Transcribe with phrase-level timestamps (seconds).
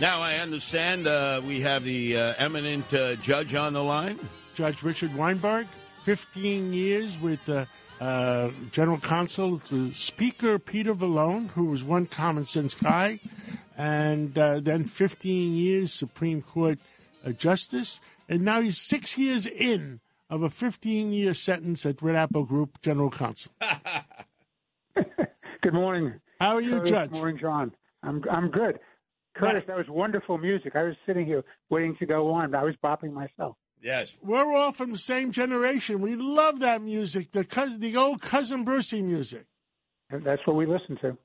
[0.00, 4.18] Now I understand uh, we have the uh, eminent uh, judge on the line.
[4.54, 5.68] Judge Richard Weinberg,
[6.02, 7.66] 15 years with uh,
[8.00, 13.20] uh, General Counsel to Speaker Peter Vallone, who was one common sense guy,
[13.76, 16.78] and uh, then 15 years Supreme Court
[17.24, 22.16] uh, Justice, and now he's six years in of a 15 year sentence at Red
[22.16, 23.52] Apple Group General Counsel.
[25.62, 26.14] Good morning.
[26.40, 26.90] How are you, Curtis.
[26.90, 27.10] Judge?
[27.12, 27.72] Good morning, John.
[28.02, 28.78] I'm I'm good.
[29.34, 30.76] Curtis, that was wonderful music.
[30.76, 33.56] I was sitting here waiting to go on, but I was bopping myself.
[33.82, 34.16] Yes.
[34.22, 36.00] We're all from the same generation.
[36.00, 39.46] We love that music, the cous- the old cousin Brucie music.
[40.10, 41.18] And That's what we listen to.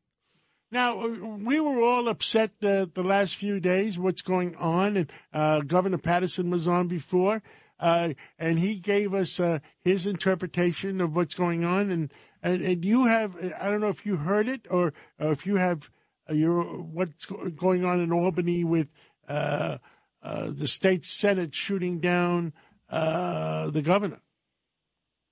[0.72, 5.12] Now, uh, we were all upset the, the last few days, what's going on, and
[5.34, 7.41] uh, Governor Paterson was on before,
[7.80, 11.89] uh, and he gave us uh, his interpretation of what's going on.
[11.89, 15.48] And, and, and you have, I don't know if you heard it or, or if
[15.48, 15.89] you have
[16.29, 18.89] what's going on in Albany with
[19.27, 19.77] uh,
[20.21, 22.53] uh, the state senate shooting down
[22.89, 24.19] uh, the governor.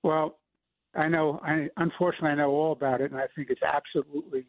[0.02, 0.38] Well,
[0.94, 1.40] I know.
[1.42, 4.46] I unfortunately I know all about it, and I think it's absolutely.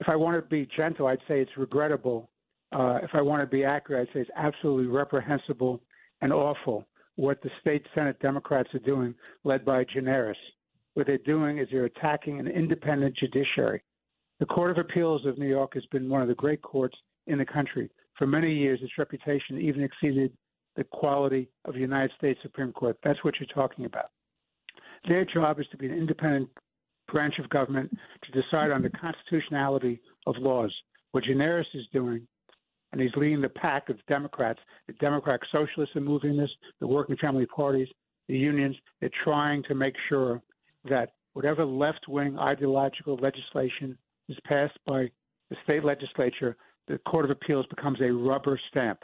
[0.00, 2.30] If I want to be gentle, I'd say it's regrettable.
[2.72, 5.80] Uh, if I want to be accurate, I'd say it's absolutely reprehensible
[6.20, 10.34] and awful what the state Senate Democrats are doing, led by Gianaris.
[10.94, 13.82] What they're doing is they're attacking an independent judiciary.
[14.40, 16.96] The Court of Appeals of New York has been one of the great courts
[17.26, 17.88] in the country.
[18.18, 20.32] For many years, its reputation even exceeded
[20.76, 22.96] the quality of the United States Supreme Court.
[23.04, 24.10] That's what you're talking about.
[25.08, 26.48] Their job is to be an independent
[27.10, 30.74] branch of government to decide on the constitutionality of laws.
[31.12, 32.26] What Gianaris is doing,
[32.92, 37.16] and he's leading the pack of Democrats, the Democratic Socialists are moving this, the working
[37.18, 37.88] family parties,
[38.28, 40.42] the unions, they're trying to make sure
[40.88, 43.96] that whatever left wing ideological legislation
[44.28, 45.10] is passed by
[45.50, 46.56] the state legislature,
[46.88, 49.00] the Court of Appeals becomes a rubber stamp.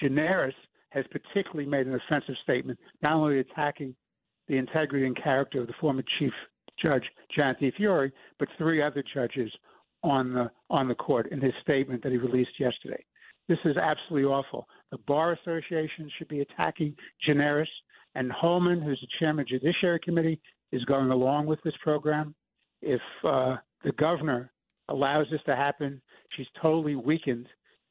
[0.00, 0.52] Gianaris
[0.90, 3.94] has particularly made an offensive statement, not only attacking
[4.48, 6.32] the integrity and character of the former chief
[6.80, 7.04] judge
[7.34, 9.50] Janet DiFiore, but three other judges
[10.02, 13.04] on the on the court in his statement that he released yesterday.
[13.48, 14.66] This is absolutely awful.
[14.92, 16.94] The bar association should be attacking
[17.26, 17.66] Gianaris,
[18.14, 22.34] and Hoylman, who's the chairman of the Judiciary Committee, is going along with this program.
[22.80, 24.52] If uh, the governor
[24.88, 26.00] allows this to happen,
[26.36, 27.46] she's totally weakened.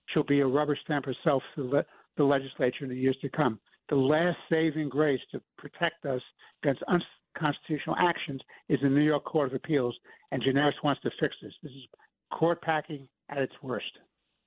[0.07, 1.85] She'll be a rubber stamp herself to the, le-
[2.17, 3.59] the legislature in the years to come.
[3.89, 6.21] The last saving grace to protect us
[6.63, 9.95] against unconstitutional actions is the New York Court of Appeals,
[10.31, 11.53] and Gianaris wants to fix this.
[11.63, 11.83] This is
[12.33, 13.91] court packing at its worst.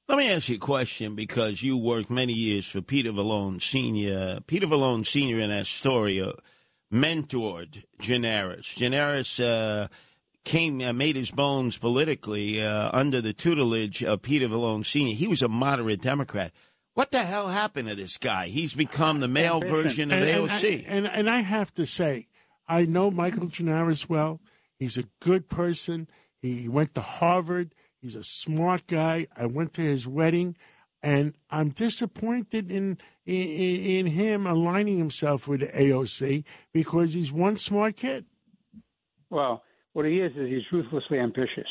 [0.08, 4.40] Let me ask you a question because you worked many years for Peter Vallone Sr.
[4.46, 5.38] Peter Vallone Sr.
[5.38, 6.32] in Astoria
[6.92, 8.74] mentored Gianaris.
[8.76, 9.86] Gianaris uh,
[10.44, 15.14] came, uh, made his bones politically uh, under the tutelage of Peter Vallone Sr.
[15.14, 16.52] He was a moderate Democrat.
[16.94, 18.48] What the hell happened to this guy?
[18.48, 20.88] He's become the male version of and, and AOC.
[20.88, 22.26] I, and, and I have to say,
[22.68, 24.40] I know Michael Gianaris well.
[24.78, 26.08] He's a good person.
[26.40, 27.74] He went to Harvard.
[28.00, 29.26] He's a smart guy.
[29.36, 30.56] I went to his wedding,
[31.02, 37.56] and I'm disappointed in in, in him aligning himself with the AOC because he's one
[37.56, 38.24] smart kid.
[39.28, 39.62] Well,
[39.92, 41.66] what he is is he's ruthlessly ambitious.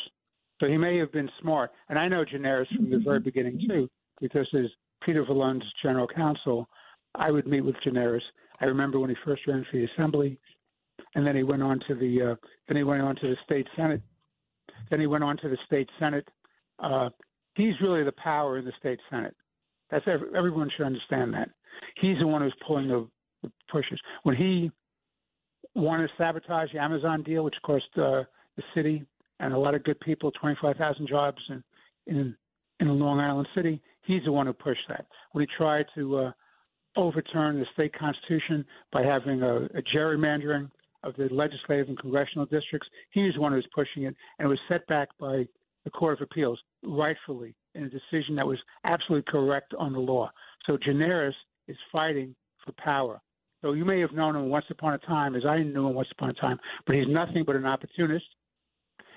[0.59, 3.90] So he may have been smart, and I know Gianaris from the very beginning too,
[4.19, 4.66] because as
[5.06, 6.68] Peter Vallone's general counsel,
[7.16, 8.22] I would meet with Gianaris.
[8.59, 10.38] I remember when he first ran for the assembly,
[11.16, 12.35] and then he went on to the uh,
[12.68, 14.02] then he went on to the state senate.
[14.90, 16.28] Then he went on to the state senate.
[16.79, 17.09] Uh,
[17.56, 19.35] he's really the power in the state senate.
[19.91, 21.50] That's every, everyone should understand that.
[22.02, 23.08] He's the one who's pulling the,
[23.44, 24.00] the pushes.
[24.24, 24.72] When he
[25.79, 28.23] wanted to sabotage the Amazon deal, which cost uh,
[28.56, 29.06] the city
[29.40, 31.63] and a lot of good people 25,000 jobs in,
[32.07, 32.35] in
[32.79, 35.06] in Long Island City, he's the one who pushed that.
[35.31, 36.31] When he tried to uh,
[36.95, 40.69] overturn the state constitution by having a, a gerrymandering
[41.03, 44.46] of the legislative and congressional districts, he was the one who was pushing it, and
[44.46, 45.47] it was set back by
[45.85, 50.29] the Court of Appeals, rightfully, in a decision that was absolutely correct on the law.
[50.66, 51.34] So Gianaris
[51.67, 52.35] is fighting
[52.66, 53.22] for power.
[53.61, 56.08] So you may have known him once upon a time, as I knew him once
[56.11, 58.26] upon a time, but he's nothing but an opportunist.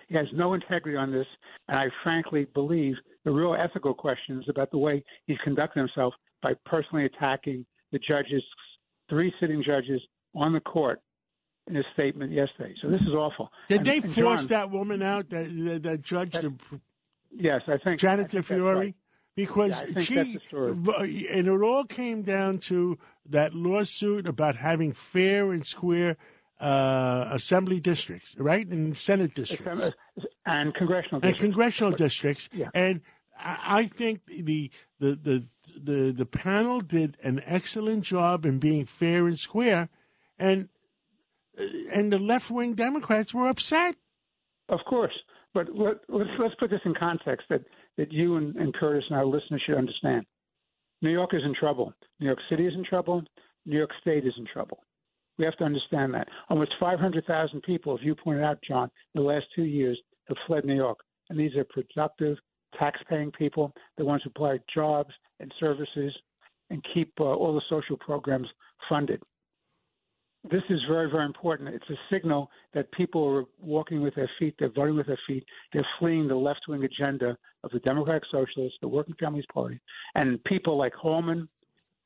[0.08, 1.26] He has no integrity on this,
[1.68, 2.94] and I frankly believe
[3.24, 6.12] the real ethical questions about the way he's conducted himself
[6.42, 8.42] by personally attacking the judges,
[9.08, 10.00] three sitting judges
[10.34, 11.00] on the court
[11.68, 12.74] in his statement yesterday.
[12.82, 13.48] So this is awful.
[13.68, 16.52] Did And- they force John- that woman out, that that, that judge, the,
[17.34, 18.74] Yes, I think Janet DiFiore?
[18.74, 18.94] right.
[19.34, 20.72] Because Yeah, she, that's the story.
[20.74, 22.98] v- and it all came down to
[23.30, 26.16] that lawsuit about having fair and square
[26.60, 29.90] uh, assembly districts, right, and senate districts
[30.46, 31.40] and congressional and districts.
[31.42, 32.48] congressional districts.
[32.52, 32.68] Yeah.
[32.74, 33.00] And
[33.38, 34.70] I think the,
[35.00, 35.44] the the
[35.82, 39.88] the the panel did an excellent job in being fair and square,
[40.38, 40.68] and
[41.58, 43.96] uh, and the left wing Democrats were upset.
[44.68, 45.14] Of course,
[45.54, 47.62] but let, us let's put this in context that
[47.98, 50.24] that you and, and Curtis and our listeners should understand.
[51.02, 51.92] New York is in trouble.
[52.20, 53.22] New York City is in trouble.
[53.66, 54.78] New York State is in trouble.
[55.38, 56.28] We have to understand that.
[56.50, 60.64] Almost 500,000 people, as you pointed out, John, in the last two years have fled
[60.64, 60.98] New York.
[61.30, 62.36] And these are productive,
[62.78, 66.14] tax-paying people, the ones who provide jobs and services
[66.70, 68.48] and keep uh, all the social programs
[68.88, 69.22] funded.
[70.50, 71.68] This is very, very important.
[71.68, 75.44] It's a signal that people are walking with their feet, they're voting with their feet,
[75.72, 79.80] they're fleeing the left wing agenda of the Democratic Socialists, the Working Families Party,
[80.16, 81.48] and people like Hoylman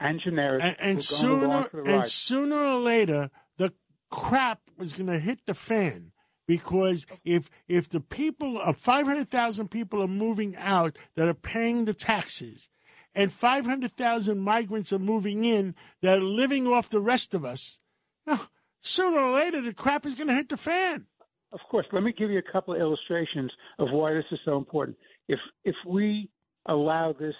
[0.00, 0.62] and Gianaris.
[0.62, 3.72] And, and sooner, and sooner or later, the
[4.10, 6.12] crap was going to hit the fan
[6.46, 11.84] because if if the people uh, of 500,000 people are moving out that are paying
[11.84, 12.68] the taxes
[13.14, 17.80] and 500,000 migrants are moving in that are living off the rest of us
[18.26, 18.48] Oh,
[18.80, 21.06] sooner or later the crap is going to hit the fan
[21.52, 24.56] of course let me give you a couple of illustrations of why this is so
[24.56, 24.96] important
[25.28, 26.28] if if we
[26.66, 27.34] allow this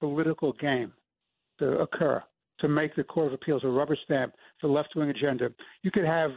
[0.00, 0.92] political game
[1.58, 2.22] to occur
[2.60, 5.50] to make the court of appeals a rubber stamp for left wing agenda
[5.82, 6.30] you could have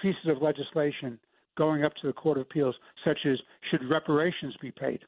[0.00, 1.18] pieces of legislation
[1.56, 2.74] going up to the Court of Appeals,
[3.04, 3.38] such as
[3.70, 5.00] should reparations be paid?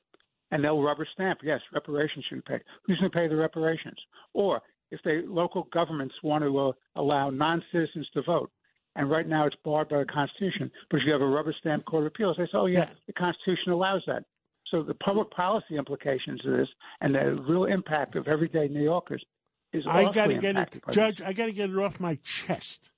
[0.50, 2.60] And they'll rubber stamp, yes, reparations should be paid.
[2.84, 3.96] Who's going to pay the reparations?
[4.34, 4.60] Or
[4.94, 8.50] if the local governments want to uh, allow non citizens to vote,
[8.96, 11.84] and right now it's barred by the Constitution, but if you have a rubber stamp
[11.84, 12.88] Court of Appeals, they say, oh, yeah, yeah.
[13.06, 14.24] the Constitution allows that.
[14.70, 16.68] So the public policy implications of this
[17.00, 19.24] and the real impact of everyday New Yorkers
[19.72, 21.20] is I got to get it, Judge.
[21.20, 22.90] I got to get it off my chest.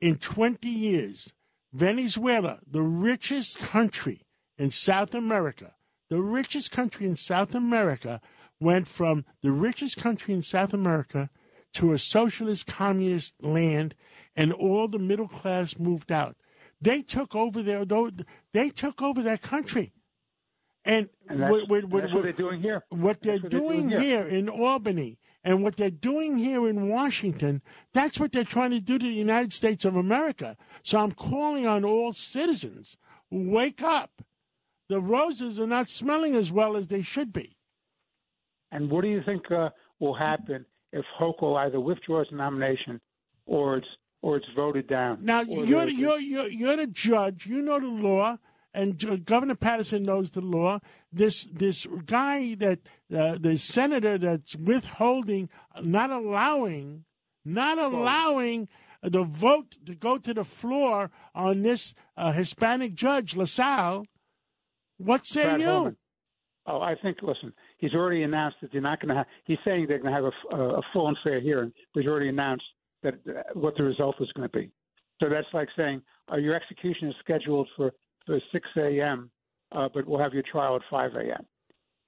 [0.00, 1.34] In 20 years,
[1.72, 4.22] Venezuela, the richest country
[4.56, 5.74] in South America,
[6.08, 8.20] the richest country in South America,
[8.60, 11.30] went from the richest country in South America
[11.74, 13.94] to a socialist communist land,
[14.34, 16.36] and all the middle class moved out.
[16.80, 17.84] They took over their
[18.52, 19.92] they took over that country.
[20.84, 22.82] And, and that's, what, what, what, that's what, they're doing here.
[22.88, 24.00] What they're, doing, they're doing here.
[24.00, 27.60] here in Albany and what they're doing here in Washington,
[27.92, 30.56] that's what they're trying to do to the United States of America.
[30.82, 32.96] So I'm calling on all citizens
[33.30, 34.22] wake up.
[34.88, 37.57] The roses are not smelling as well as they should be.
[38.72, 43.00] And what do you think uh, will happen if Hochul either withdraws the nomination
[43.46, 43.86] or it's
[44.20, 45.18] or it's voted down?
[45.22, 47.46] Now you're the, you're, you're you're the judge.
[47.46, 48.38] You know the law
[48.74, 50.80] and Governor Paterson knows the law.
[51.12, 52.80] This this guy that
[53.14, 55.48] uh, the senator that's withholding,
[55.82, 57.04] not allowing,
[57.44, 58.68] not allowing
[59.02, 64.06] the vote to go to the floor on this uh, Hispanic judge LaSalle.
[64.98, 65.66] What say Brad you?
[65.66, 65.96] Hoylman.
[66.66, 67.18] Oh, I think.
[67.22, 69.26] Listen, he's already announced that they're not going to have.
[69.44, 72.28] He's saying they're going to have a, a, full and fair hearing, but he's already
[72.28, 72.64] announced
[73.02, 74.70] that uh, what the result is going to be.
[75.20, 77.92] So that's like saying uh, your execution is scheduled for
[78.26, 79.30] for 6 a.m.,
[79.72, 81.46] uh, but we'll have your trial at 5 a.m.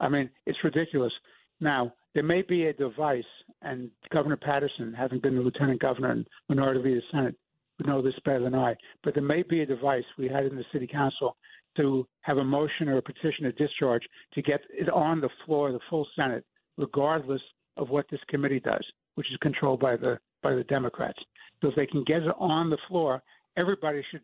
[0.00, 1.12] I mean, it's ridiculous.
[1.60, 3.24] Now, there may be a device,
[3.62, 7.34] and Governor Paterson, having been the lieutenant governor and minority leader of the Senate,
[7.78, 10.56] would know this better than I, but there may be a device we had in
[10.56, 11.36] the city council
[11.76, 14.02] to have a motion or a petition of discharge
[14.34, 16.44] to get it on the floor of the full Senate,
[16.76, 17.42] regardless
[17.76, 18.84] of what this committee does,
[19.14, 21.18] which is controlled by the by the Democrats.
[21.60, 23.22] So if they can get it on the floor,
[23.56, 24.22] everybody should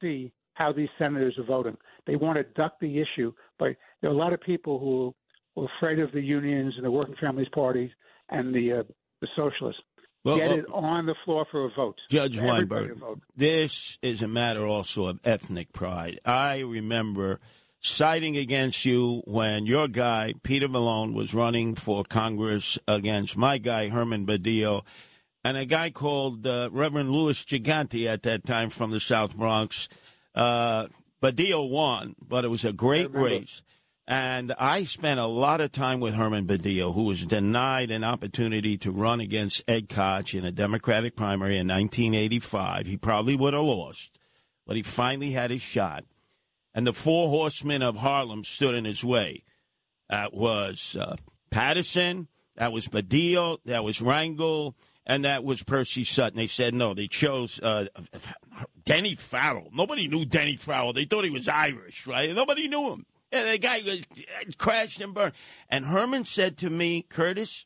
[0.00, 1.76] see how these senators are voting.
[2.06, 5.14] They want to duck the issue, but there are a lot of people who
[5.60, 7.90] are afraid of the unions and the working families parties
[8.30, 8.82] and the uh,
[9.20, 9.82] the socialists.
[10.22, 11.98] Well, Get it on the floor for a vote.
[12.10, 13.00] Judge Weinberg,
[13.34, 16.20] this is a matter also of ethnic pride.
[16.26, 17.40] I remember
[17.80, 23.88] siding against you when your guy, Peter Vallone, was running for Congress against my guy,
[23.88, 24.82] Herman Badillo,
[25.42, 29.88] and a guy called uh, Reverend Louis Gigante at that time from the South Bronx.
[30.34, 30.88] Uh,
[31.22, 33.62] Badillo won, but it was a great race.
[34.10, 38.76] And I spent a lot of time with Herman Badillo, who was denied an opportunity
[38.78, 42.86] to run against Ed Koch in a Democratic primary in 1985.
[42.86, 44.18] He probably would have lost,
[44.66, 46.04] but he finally had his shot.
[46.74, 49.44] And the four horsemen of Harlem stood in his way.
[50.08, 51.14] That was uh,
[51.50, 52.26] Paterson,
[52.56, 54.74] that was Badillo, that was Rangel,
[55.06, 56.36] and that was Percy Sutton.
[56.36, 56.94] They said no.
[56.94, 57.86] They chose uh,
[58.84, 59.70] Denny Farrell.
[59.72, 60.94] Nobody knew Denny Farrell.
[60.94, 62.34] They thought he was Irish, right?
[62.34, 63.06] Nobody knew him.
[63.32, 64.04] And the guy was,
[64.58, 65.34] crashed and burned.
[65.68, 67.64] And Herman said to me, Curtis,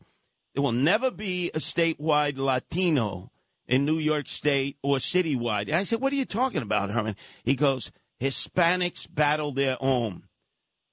[0.54, 3.30] there will never be a statewide Latino
[3.66, 5.62] in New York State or citywide.
[5.62, 7.16] And I said, What are you talking about, Herman?
[7.44, 7.90] He goes,
[8.20, 10.24] Hispanics battle their own.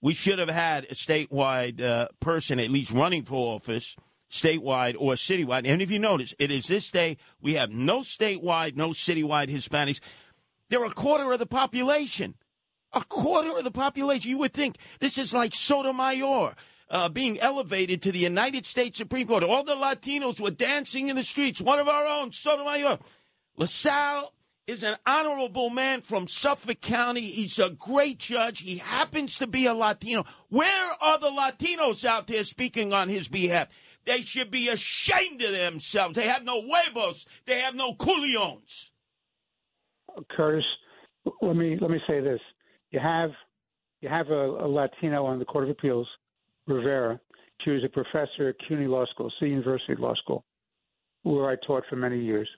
[0.01, 3.95] We should have had a statewide uh, person at least running for office,
[4.31, 5.63] statewide or citywide.
[5.65, 9.99] And if you notice, it is this day we have no statewide, no citywide Hispanics.
[10.69, 12.35] They're a quarter of the population.
[12.93, 14.29] A quarter of the population.
[14.29, 16.55] You would think this is like Sotomayor.
[16.89, 19.45] Uh, being elevated to the United States Supreme Court.
[19.45, 21.61] All the Latinos were dancing in the streets.
[21.61, 22.99] One of our own, Sotomayor.
[23.55, 24.33] LaSalle
[24.67, 27.21] is an honorable man from Suffolk County.
[27.21, 28.59] He's a great judge.
[28.59, 30.25] He happens to be a Latino.
[30.49, 33.69] Where are the Latinos out there speaking on his behalf?
[34.05, 36.15] They should be ashamed of themselves.
[36.15, 37.25] They have no huevos.
[37.45, 38.89] They have no culions.
[40.29, 40.65] Curtis,
[41.41, 42.41] let me let me say this:
[42.91, 43.31] you have
[44.01, 46.07] you have a, a Latino on the Court of Appeals,
[46.67, 47.19] Rivera.
[47.63, 50.43] She was a professor at CUNY Law School, City University Law School,
[51.23, 52.49] where I taught for many years.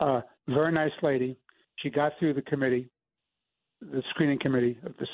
[0.00, 1.36] Uh, very nice lady.
[1.76, 2.88] She got through the committee,
[3.80, 5.06] the screening committee, of the,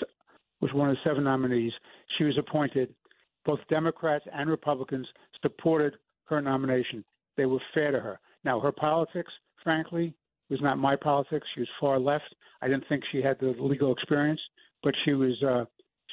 [0.60, 1.72] was one of the seven nominees.
[2.16, 2.94] She was appointed.
[3.44, 5.06] Both Democrats and Republicans
[5.42, 7.04] supported her nomination.
[7.36, 8.18] They were fair to her.
[8.44, 10.14] Now, her politics, frankly,
[10.50, 11.46] was not my politics.
[11.54, 12.34] She was far left.
[12.62, 14.40] I didn't think she had the legal experience,
[14.82, 15.64] but she was uh,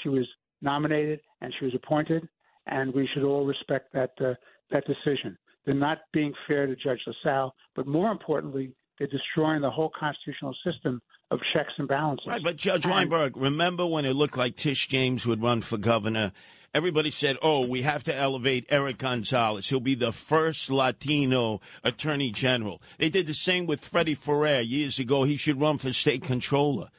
[0.03, 0.27] she was
[0.61, 2.27] nominated and she was appointed,
[2.67, 4.33] and we should all respect that uh,
[4.71, 5.37] that decision.
[5.65, 10.55] They're not being fair to Judge LaSalle, but more importantly, they're destroying the whole constitutional
[10.63, 11.01] system
[11.31, 12.27] of checks and balances.
[12.27, 16.31] Right, but Judge Weinberg, remember when it looked like Tish James would run for governor?
[16.75, 19.69] Everybody said, "Oh, we have to elevate Eric Gonzalez.
[19.69, 24.99] He'll be the first Latino attorney general." They did the same with Freddie Ferrer years
[24.99, 25.23] ago.
[25.23, 26.89] He should run for state controller.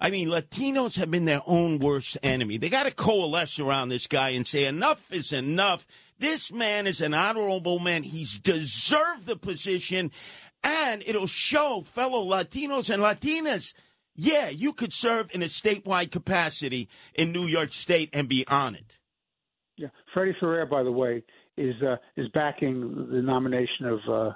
[0.00, 2.56] I mean, Latinos have been their own worst enemy.
[2.56, 5.86] They got to coalesce around this guy and say, enough is enough.
[6.18, 8.04] This man is an honorable man.
[8.04, 10.10] He's deserved the position,
[10.64, 13.74] and it'll show fellow Latinos and Latinas.
[14.16, 18.74] Yeah, you could serve in a statewide capacity in New York State and be on
[18.74, 18.97] it.
[19.78, 21.22] Yeah, Freddie Ferrer, by the way,
[21.56, 24.32] is uh, is backing the nomination of uh,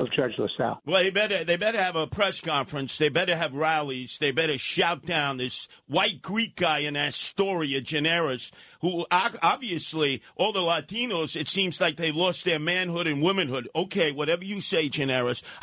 [0.00, 0.80] of Judge LaSalle.
[0.84, 2.98] Well, they better they better have a press conference.
[2.98, 4.18] They better have rallies.
[4.18, 10.60] They better shout down this white Greek guy in Astoria, Gianaris, who obviously all the
[10.60, 11.36] Latinos.
[11.36, 13.68] It seems like they lost their manhood and womanhood.
[13.74, 15.42] Okay, whatever you say, Gianaris.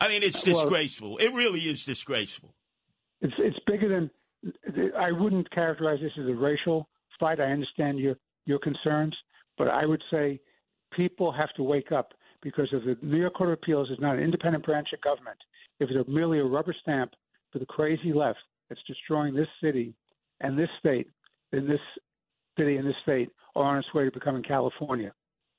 [0.00, 1.14] I mean, it's disgraceful.
[1.14, 2.54] Well, it really is disgraceful.
[3.20, 4.10] It's it's bigger than.
[4.98, 6.88] I wouldn't characterize this as a racial
[7.22, 7.40] fight.
[7.40, 9.16] I understand your your concerns,
[9.56, 10.40] but I would say
[10.92, 12.12] people have to wake up
[12.42, 15.38] because if the New York Court of Appeals is not an independent branch of government,
[15.78, 17.12] if it's merely a rubber stamp
[17.52, 19.94] for the crazy left that's destroying this city
[20.40, 21.06] and this state,
[21.52, 21.80] then this
[22.58, 25.12] city and this state are on its way to becoming California.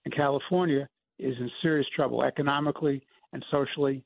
[0.04, 0.90] And California
[1.20, 3.02] is in serious trouble economically
[3.32, 4.04] and socially.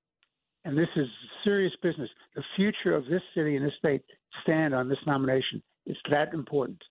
[0.65, 1.07] And this is
[1.43, 2.09] serious business.
[2.35, 4.03] The future of this city and this state
[4.43, 5.63] stand on this nomination.
[5.85, 6.81] It's that important.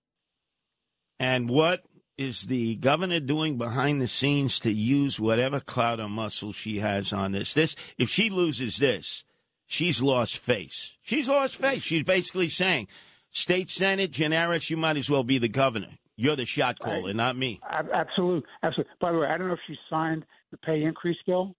[1.18, 1.85] And what
[2.18, 7.12] is the governor doing behind the scenes to use whatever clout or muscle she has
[7.12, 7.54] on this?
[7.54, 9.25] This, if she loses this,
[9.66, 10.94] she's lost face.
[11.02, 11.82] She's lost face.
[11.82, 12.88] She's basically saying,
[13.30, 15.99] state senate, Gianaris, you might as well be the governor.
[16.16, 17.16] You're the shot caller, right.
[17.16, 17.61] not me.
[17.70, 18.92] Absolutely, absolutely.
[19.00, 21.54] By the way, I don't know if she signed the pay increase bill.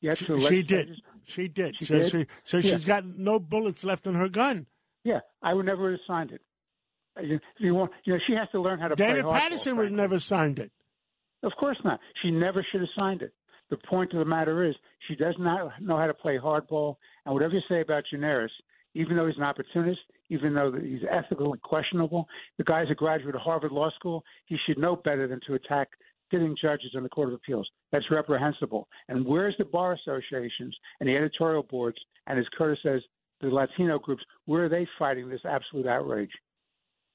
[0.00, 0.96] Yes, she, she did.
[1.24, 1.76] She did.
[1.76, 2.10] She so, did?
[2.10, 2.62] She, so yeah.
[2.62, 4.66] she's got no bullets left in her gun.
[5.04, 6.40] Yeah, I would never have signed it.
[7.22, 9.06] You, you want, you know, she has to learn how to play.
[9.06, 10.70] David play Paterson would have never signed it.
[11.42, 12.00] Of course not.
[12.22, 13.32] She never should have signed it.
[13.70, 14.74] The point of the matter is,
[15.08, 16.96] she does not know how to play hardball.
[17.24, 18.48] And whatever you say about Gianaris,
[18.94, 22.26] even though he's an opportunist, even though he's ethically questionable,
[22.58, 24.24] the guy's a graduate of Harvard Law School.
[24.46, 25.88] He should know better than to attack
[26.30, 27.68] sitting judges on the Court of Appeals.
[27.92, 28.88] That's reprehensible.
[29.08, 31.98] And where's the bar associations and the editorial boards?
[32.26, 33.02] And as Curtis says,
[33.40, 36.30] the Latino groups, where are they fighting this absolute outrage?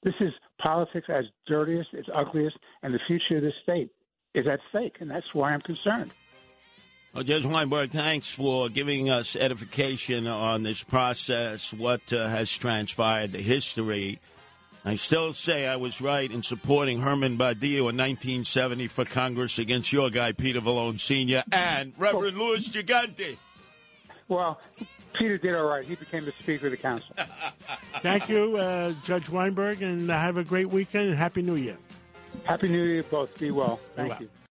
[0.06, 0.32] This is
[0.62, 3.90] politics as dirtiest, as ugliest, and the future of this state
[4.36, 6.12] is at stake, and that's why I'm concerned.
[7.12, 13.32] Well, Judge Weinberg, thanks for giving us edification on this process, what uh, has transpired,
[13.32, 14.20] the history.
[14.84, 19.92] I still say I was right in supporting Herman Badillo in 1970 for Congress against
[19.92, 23.38] your guy, Peter Vallone Sr., and Reverend well, Louis Gigante.
[24.28, 24.60] Well,
[25.18, 25.84] Peter did all right.
[25.84, 27.14] He became the Speaker of the Council.
[28.02, 31.76] Thank you, uh, Judge Weinberg, and have a great weekend and Happy New Year.
[32.44, 33.36] Happy New Year, both.
[33.38, 33.80] Be well.
[33.94, 34.22] Thank Be well.
[34.22, 34.28] you.